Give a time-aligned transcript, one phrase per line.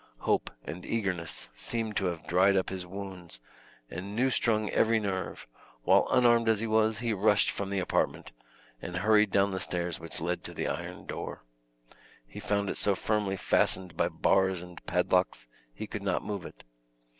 [0.21, 3.39] Hope and eagerness seemed to have dried up his wounds
[3.87, 5.45] and new strung every nerve,
[5.83, 8.31] while unarmed as he was, he rushed from the apartment,
[8.81, 11.43] and hurried down the stairs which led to the iron door.
[12.25, 16.63] He found it so firmly fastened by bars and padlocks, he could not move it.